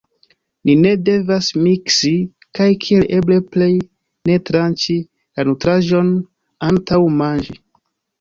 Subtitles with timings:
[0.67, 2.13] Ni ne devas miksi,
[2.59, 3.67] kaj kiel eble plej
[4.31, 4.95] ne tranĉi
[5.37, 6.11] la nutraĵon
[6.71, 7.55] antaŭ manĝi.